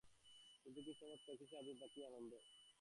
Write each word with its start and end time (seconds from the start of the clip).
কিন্তু 0.65 0.79
কী 0.85 0.91
চমৎকার, 0.99 1.35
কী 1.39 1.45
স্বাধীনতা, 1.45 1.87
কী 1.93 1.99
আনন্দ! 2.05 2.31